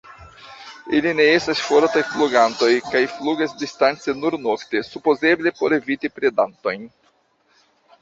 Ili 0.99 1.11
ne 1.19 1.27
estas 1.33 1.61
fortaj 1.65 2.03
flugantoj 2.13 2.71
kaj 2.87 3.03
flugas 3.19 3.55
distance 3.61 4.19
nur 4.25 4.41
nokte, 4.49 4.85
supozeble 4.91 5.57
por 5.63 5.81
eviti 5.81 6.15
predantojn. 6.19 6.95